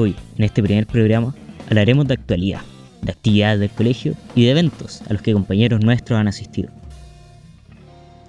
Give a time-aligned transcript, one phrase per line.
[0.00, 1.34] Hoy, en este primer programa,
[1.66, 2.60] hablaremos de actualidad,
[3.02, 6.70] de actividades del colegio y de eventos a los que compañeros nuestros han asistido.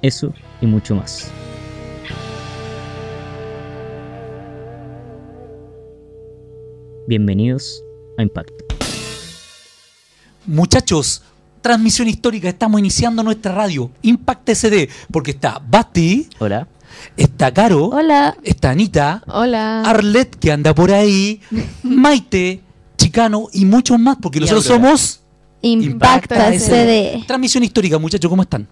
[0.02, 1.30] Eso y mucho más.
[7.08, 7.84] Bienvenidos
[8.18, 8.66] a Impacto.
[10.48, 11.22] Muchachos,
[11.62, 16.68] transmisión histórica, estamos iniciando nuestra radio, Impact SD, porque está Basti, Hola.
[17.18, 18.36] Está Caro, Hola.
[18.44, 19.82] está Anita, Hola.
[19.82, 21.42] Arlet, que anda por ahí,
[21.84, 22.62] Maite,
[22.98, 24.90] Chicano y muchos más, porque Y nosotros Aurora.
[24.98, 25.22] somos
[25.62, 27.24] Impacta SD.
[27.28, 28.68] Transmisión histórica, muchachos, ¿cómo están?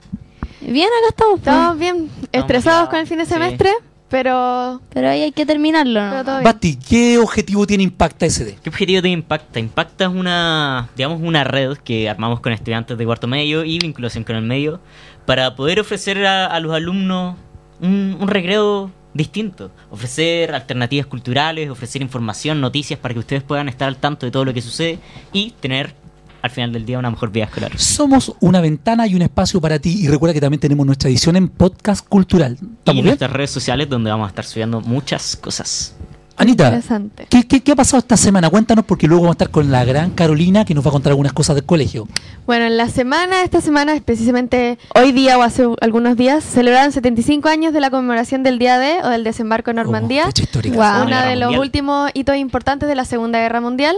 [0.61, 1.39] Bien, acá estamos.
[1.39, 1.47] pues.
[1.55, 3.31] Estamos bien estresados con el fin de sí.
[3.33, 3.71] semestre,
[4.09, 6.43] pero, Pero ahí hay que terminarlo, ¿no?
[6.43, 8.57] Basti, ¿qué objetivo tiene Impacta SD?
[8.63, 9.59] ¿Qué objetivo tiene Impacta?
[9.59, 14.23] Impacta es una, digamos, una red que armamos con estudiantes de cuarto medio y vinculación
[14.23, 14.79] con el medio
[15.25, 17.35] para poder ofrecer a, a los alumnos
[17.81, 23.87] un, un recreo distinto, ofrecer alternativas culturales, ofrecer información, noticias para que ustedes puedan estar
[23.87, 24.99] al tanto de todo lo que sucede
[25.33, 25.95] y tener
[26.41, 27.77] al final del día una mejor vida escolar.
[27.77, 31.35] Somos una ventana y un espacio para ti y recuerda que también tenemos nuestra edición
[31.35, 32.53] en podcast cultural.
[32.61, 33.05] Y ¿Estamos bien?
[33.05, 35.95] nuestras redes sociales donde vamos a estar subiendo muchas cosas.
[36.39, 37.25] Anita, Interesante.
[37.29, 38.49] ¿qué, qué, qué ha pasado esta semana?
[38.49, 41.11] Cuéntanos porque luego vamos a estar con la gran Carolina que nos va a contar
[41.11, 42.07] algunas cosas del colegio.
[42.45, 47.49] Bueno, en la semana, esta semana, precisamente hoy día o hace algunos días, celebraron 75
[47.49, 50.25] años de la conmemoración del Día D o del desembarco en Normandía.
[50.27, 50.31] Oh.
[50.73, 50.93] Guau.
[50.93, 51.61] Segunda Una Guerra de los Mundial.
[51.61, 53.97] últimos hitos importantes de la Segunda Guerra Mundial.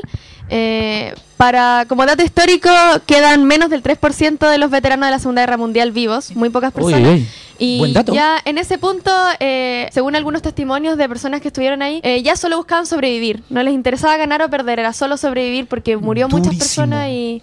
[0.49, 2.69] Eh, para, como dato histórico,
[3.05, 6.73] quedan menos del 3% de los veteranos de la Segunda Guerra Mundial vivos, muy pocas
[6.73, 7.13] personas.
[7.13, 7.25] uy,
[7.57, 8.13] Y Buen dato.
[8.13, 9.09] ya en ese punto,
[9.39, 13.41] eh, según algunos testimonios de personas que estuvieron ahí, eh, ya solo buscaban sobrevivir.
[13.49, 17.41] No les interesaba ganar o perder, era solo sobrevivir porque murió muchas personas y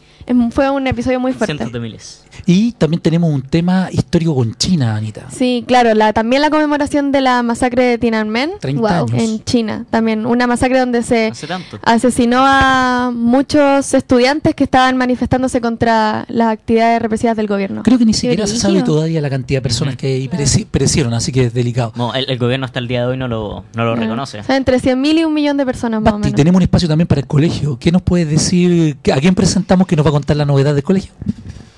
[0.51, 1.55] fue un episodio muy fuerte.
[1.55, 2.25] Cientos de miles.
[2.47, 5.27] Y también tenemos un tema histórico con China, Anita.
[5.31, 8.91] Sí, claro, la, también la conmemoración de la masacre de Tiananmen 30 Wow.
[9.09, 9.23] años.
[9.23, 9.85] en China.
[9.91, 11.79] También una masacre donde se Hace tanto.
[11.83, 17.83] asesinó a muchos estudiantes que estaban manifestándose contra las actividades represivas del gobierno.
[17.83, 20.29] Creo que ni siquiera se sabe todavía la cantidad de personas que
[20.71, 21.93] perecieron, así que es delicado.
[21.97, 24.41] No, el, el gobierno hasta el día de hoy no lo, no lo reconoce.
[24.41, 26.35] O sea, entre 100.000 y un millón de personas más o menos.
[26.35, 27.79] tenemos un espacio también para el colegio.
[27.79, 28.97] ¿Qué nos puedes decir?
[29.15, 31.13] ¿A quién presentamos que nos va a contar la novedad del colegio?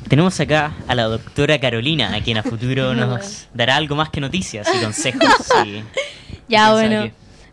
[0.08, 4.20] Tenemos acá a la doctora Carolina, a quien a futuro nos dará algo más que
[4.20, 5.22] noticias y consejos.
[5.66, 5.82] y-
[6.48, 7.10] Ya, bueno.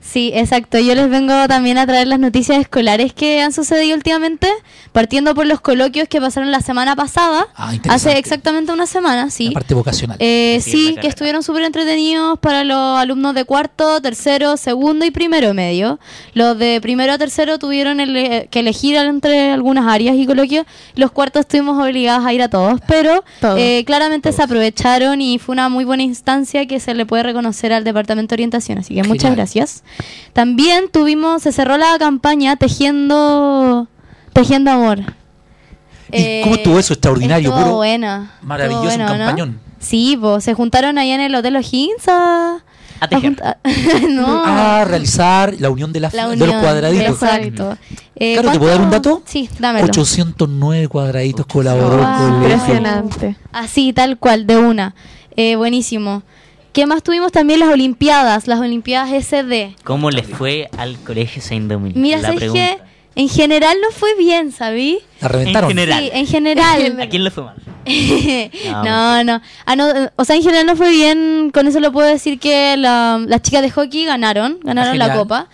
[0.08, 0.78] Sí, exacto.
[0.78, 4.48] Yo les vengo también a traer las noticias escolares que han sucedido últimamente,
[4.92, 8.10] partiendo por los coloquios que pasaron la semana pasada, Ah, interesante.
[8.12, 9.48] hace exactamente una semana, sí.
[9.48, 10.18] La parte vocacional.
[10.20, 11.10] Eh, Sí, que carrera.
[11.10, 16.00] estuvieron súper entretenidos para los alumnos de cuarto, tercero, segundo y primero medio.
[16.34, 20.66] Los de primero a tercero tuvieron ele- que elegir entre algunas áreas y coloquios.
[20.96, 23.60] Los cuartos estuvimos obligados a ir a todos, pero Todos.
[23.60, 27.74] eh, claramente se aprovecharon y fue una muy buena instancia que se le puede reconocer
[27.74, 28.78] al Departamento de Orientación.
[28.78, 29.36] Así que muchas Genial.
[29.38, 29.84] gracias.
[30.34, 33.88] También tuvimos, se cerró la campaña tejiendo,
[34.34, 35.00] tejiendo amor.
[36.12, 36.94] ¿Y cómo estuvo eso?
[36.94, 38.34] Extraordinario, estuvo puro- buena.
[38.42, 39.26] maravilloso, estuvo un bueno, ¿no?
[39.26, 39.60] campañón.
[39.80, 42.58] Sí, pues se juntaron ahí en el Hotel O'Higgins a...
[43.00, 43.24] A tejer.
[43.36, 43.58] junta-
[44.10, 46.50] no, A realizar la unión de, las- la de unión.
[46.50, 47.08] los cuadraditos.
[47.22, 47.78] Exacto.
[48.16, 49.22] Eh, Claro, ¿te puedo dar un dato?
[49.26, 49.86] Sí, dámelo.
[49.88, 52.38] 809 cuadraditos colaboró Wow.
[52.44, 53.36] Impresionante.
[53.52, 54.96] Así, tal cual, de una.
[55.36, 56.24] Eh, buenísimo.
[56.76, 57.62] ¿Qué más tuvimos también?
[57.62, 59.76] Las Olimpiadas, las Olimpiadas SD.
[59.86, 61.96] ¿Cómo le fue al colegio Saint Dominic?
[61.96, 62.66] Mira, La ¿sabes pregunta.
[62.76, 62.82] qué?
[63.22, 65.00] En general no fue bien, ¿sabí?
[65.22, 65.72] La reventaron.
[65.72, 66.04] En general.
[66.04, 66.98] Sí, en general.
[67.02, 67.56] ¿A quién le fue mal?
[68.84, 69.42] no, no.
[69.66, 69.88] Ah, no,
[70.18, 71.50] O sea, en general no fue bien.
[71.54, 74.60] Con eso lo puedo decir que la- las chicas de hockey ganaron.
[74.62, 75.20] Ganaron la genial.
[75.22, 75.48] copa.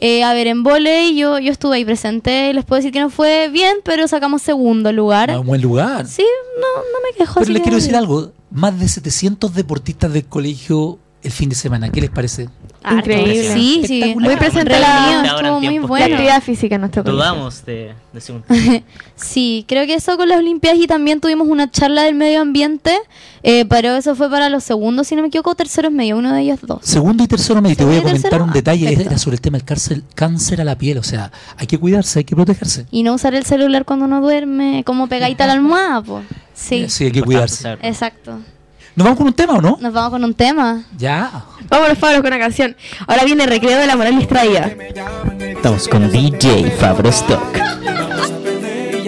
[0.00, 2.52] Eh, a ver, en volei yo, yo estuve ahí presente.
[2.54, 5.30] Les puedo decir que no fue bien, pero sacamos segundo lugar.
[5.30, 6.06] A un buen lugar.
[6.06, 6.24] Sí,
[6.60, 7.40] no, no me quejo.
[7.40, 8.32] Pero les quiero decir algo.
[8.50, 11.90] Más de 700 deportistas del colegio el fin de semana.
[11.90, 12.48] ¿Qué les parece?
[12.90, 13.52] Increíble.
[13.54, 14.14] Sí, sí.
[14.18, 17.18] Muy presente la, estuvo muy tiempos la actividad física en nuestro colegio.
[17.24, 18.46] Dudamos de, de segundo.
[19.16, 22.96] Sí, creo que eso con las Olimpiadas y también tuvimos una charla del medio ambiente,
[23.42, 26.42] eh, pero eso fue para los segundos, si no me equivoco, terceros medio, uno de
[26.42, 26.78] ellos dos.
[26.82, 27.76] Segundo y tercero medio.
[27.76, 28.86] Te voy a comentar tercero, un detalle.
[28.86, 29.10] perfecto.
[29.10, 30.98] Era sobre el tema del cáncer, cáncer a la piel.
[30.98, 32.86] O sea, hay que cuidarse, hay que protegerse.
[32.92, 36.24] Y no usar el celular cuando uno duerme, como pegadita a la almohada, pues.
[36.54, 37.76] Sí, Sí, hay que cuidarse.
[37.82, 38.38] exacto.
[38.98, 39.78] ¿Nos vamos con un tema o no?
[39.80, 40.82] Nos vamos con un tema.
[40.96, 41.44] Ya.
[41.68, 42.74] Vámonos, Pablo, con una canción.
[43.06, 44.72] Ahora viene el recreo de la moral distraída.
[45.38, 47.58] Estamos con DJ Fabro Stock.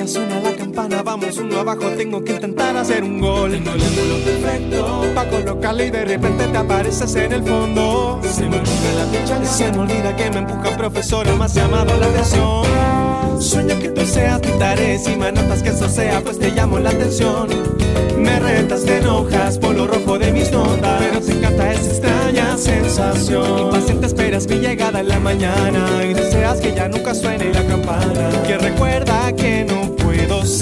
[0.06, 3.50] Suena la campana, vamos uno abajo, tengo que intentar hacer un gol.
[3.50, 8.20] Tengo el ángulo perfecto pa' colocarle y de repente te apareces en el fondo.
[8.22, 12.06] Se me olvida la fecha, se me olvida que me empuja profesora, más llamado la
[12.06, 13.40] atención.
[13.40, 16.78] Sueño que tú seas mi tarea, si me notas que eso sea, pues te llamo
[16.78, 17.48] la atención.
[18.20, 22.58] Me retas, te enojas por lo rojo de mis notas, pero te encanta esa extraña
[22.58, 23.58] sensación.
[23.58, 28.30] Impaciente esperas mi llegada en la mañana y deseas que ya nunca suene la campana.
[28.46, 30.59] Que recuerda que no puedo ser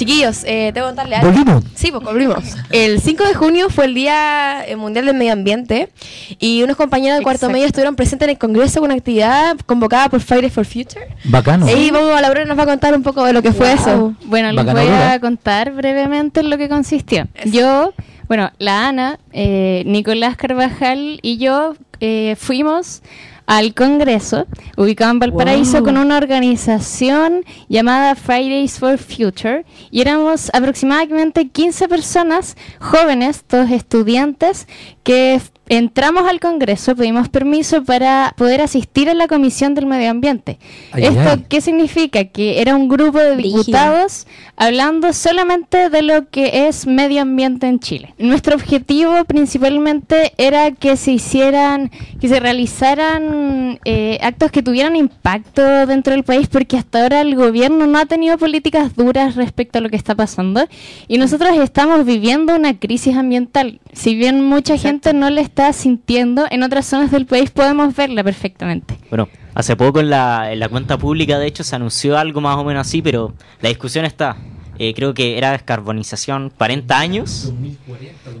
[0.00, 1.30] chiquillos, eh, tengo que contarle algo.
[1.30, 1.64] ¿Volvimos?
[1.74, 2.56] Sí, pues volvimos.
[2.70, 5.90] El 5 de junio fue el Día eh, Mundial del Medio Ambiente
[6.38, 7.52] y unos compañeros de cuarto Exacto.
[7.52, 11.06] medio estuvieron presentes en el Congreso con una actividad convocada por Fridays for Future.
[11.24, 11.68] Bacano.
[11.68, 14.14] Y vamos a Laura nos va a contar un poco de lo que fue eso.
[14.24, 17.28] Bueno, les voy a contar brevemente en lo que consistió.
[17.44, 17.92] Yo,
[18.26, 23.02] bueno, la Ana, eh, Nicolás Carvajal y yo eh, fuimos
[23.50, 25.84] al Congreso, ubicado en Valparaíso, Wow.
[25.86, 29.64] con una organización llamada Fridays for Future.
[29.90, 34.68] Y éramos aproximadamente 15 personas, jóvenes, todos estudiantes,
[35.02, 40.58] que entramos al Congreso, pedimos permiso para poder asistir a la Comisión del Medio Ambiente.
[40.90, 41.44] Ay, ¿Esto ay.
[41.48, 42.24] qué significa?
[42.24, 47.78] Que era un grupo de diputados hablando solamente de lo que es medio ambiente en
[47.78, 48.14] Chile.
[48.18, 55.86] Nuestro objetivo principalmente era que se hicieran, que se realizaran eh, actos que tuvieran impacto
[55.86, 59.82] dentro del país, porque hasta ahora el gobierno no ha tenido políticas duras respecto a
[59.82, 60.66] lo que está pasando
[61.06, 63.78] y nosotros estamos viviendo una crisis ambiental.
[63.92, 68.24] Si bien mucha gente no la está sintiendo, en otras zonas del país podemos verla
[68.24, 68.98] perfectamente.
[69.08, 72.56] Bueno, hace poco en la, en la cuenta pública, de hecho, se anunció algo más
[72.56, 74.36] o menos así, pero la discusión está.
[74.82, 77.52] Eh, creo que era descarbonización 40 años.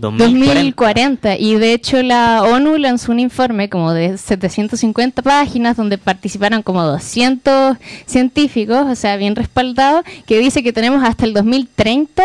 [0.00, 6.62] 2040 y de hecho la ONU lanzó un informe como de 750 páginas donde participaron
[6.62, 12.22] como 200 científicos, o sea, bien respaldado, que dice que tenemos hasta el 2030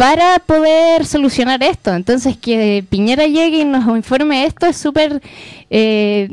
[0.00, 1.92] para poder solucionar esto.
[1.94, 5.20] Entonces que Piñera llegue y nos informe esto es súper
[5.68, 6.30] eh,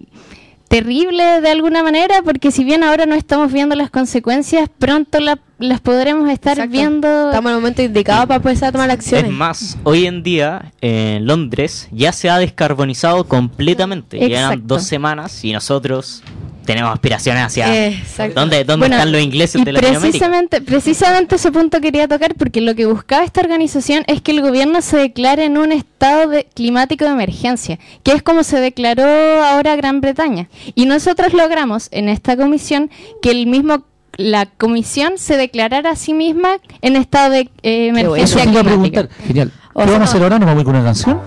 [0.69, 5.39] terrible de alguna manera porque si bien ahora no estamos viendo las consecuencias, pronto la-
[5.59, 6.71] las podremos estar Exacto.
[6.71, 7.27] viendo.
[7.29, 9.31] Estamos en el momento indicado para poder tomar acciones.
[9.31, 14.17] Es más, hoy en día en Londres ya se ha descarbonizado completamente.
[14.17, 14.63] Llevan Exacto.
[14.65, 16.24] dos semanas y nosotros
[16.67, 17.88] tenemos aspiraciones hacia...
[17.88, 18.39] Exacto.
[18.39, 20.09] ¿Dónde, dónde Bueno, están los ingleses y de Latinoamérica?
[20.12, 24.41] precisamente, precisamente ese punto quería tocar porque lo que buscaba esta organización es que el
[24.41, 29.03] gobierno se declare en un estado de- climático de emergencia, que es como se declaró
[29.43, 30.50] ahora Gran Bretaña.
[30.75, 32.91] Y nosotros logramos en esta comisión
[33.24, 33.83] que el mismo
[34.17, 38.59] la comisión se declarara a sí misma en estado de eh, Eso emergencia te iba
[38.59, 39.01] a climática.
[39.03, 39.27] preguntar.
[39.27, 39.51] Genial.
[39.74, 40.39] O ¿Qué sea, vamos a hacer ahora?
[40.39, 41.21] ¿Nos vamos a ir con una canción?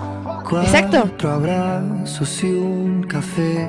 [0.65, 1.01] Exacto.
[1.03, 3.69] Cuatro abrazos y un café.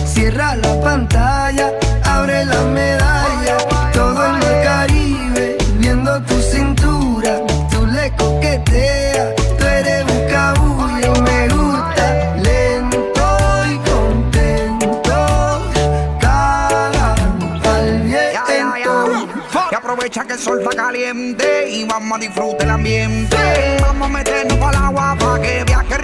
[20.41, 23.37] Sol está caliente y vamos a disfrutar el ambiente.
[23.79, 26.00] Vamos a meternos para el agua para que viaje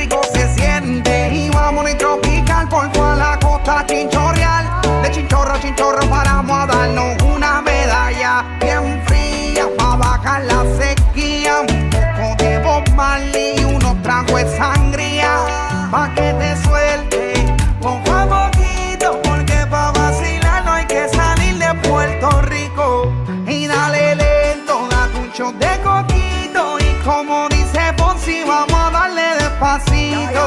[25.88, 26.80] coquito.
[26.80, 30.44] Y como dice Ponzi, vamos a darle despacito.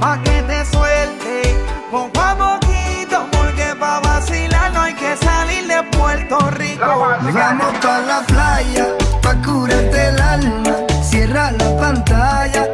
[0.00, 1.56] Pa' que te suelte,
[1.90, 3.26] poco a poquito.
[3.32, 6.84] Porque pa' vacilar no hay que salir de Puerto Rico.
[6.86, 8.86] Vamos pa' la playa,
[9.22, 10.74] pa' curarte el alma.
[11.02, 12.73] Cierra la pantalla,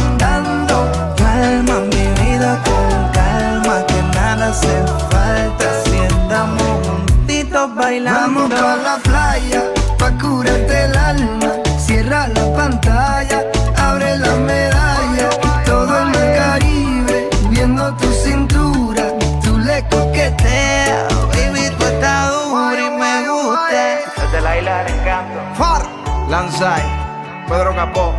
[26.61, 28.15] Pedro Capó,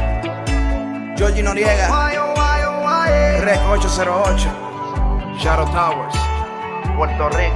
[1.16, 2.10] Georgie Noriega,
[3.40, 4.48] Rec 808,
[5.38, 6.16] Shadow Towers,
[6.96, 7.54] Puerto Rico.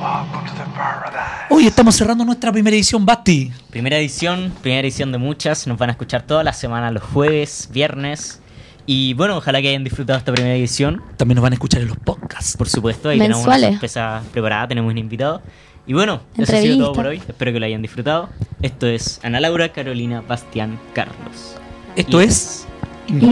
[0.00, 1.44] Welcome to the paradise.
[1.50, 3.52] Hoy estamos cerrando nuestra primera edición, Basti.
[3.68, 5.66] Primera edición, primera edición de muchas.
[5.66, 8.40] Nos van a escuchar toda la semana, los jueves, viernes.
[8.86, 11.02] Y bueno, ojalá que hayan disfrutado esta primera edición.
[11.18, 12.56] También nos van a escuchar en los podcasts.
[12.56, 13.74] Por supuesto, ahí tenemos una Mensuales.
[13.74, 15.42] sorpresa preparada, tenemos un invitado.
[15.86, 17.22] Y bueno, eso ha sido todo por hoy.
[17.28, 18.28] Espero que lo hayan disfrutado.
[18.62, 21.56] Esto es Ana Laura, Carolina, Bastián, Carlos.
[21.94, 22.66] Esto Y- es
[23.08, 23.26] Impacta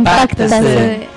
[0.45, 1.09] Impacta CD.